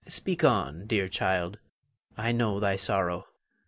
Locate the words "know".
2.31-2.59